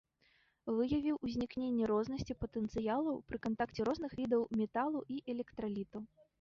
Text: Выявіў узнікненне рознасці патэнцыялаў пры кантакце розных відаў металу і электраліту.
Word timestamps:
Выявіў 0.77 1.19
узнікненне 1.27 1.83
рознасці 1.93 2.37
патэнцыялаў 2.45 3.21
пры 3.29 3.37
кантакце 3.45 3.81
розных 3.91 4.11
відаў 4.23 4.41
металу 4.59 4.99
і 5.17 5.23
электраліту. 5.37 5.97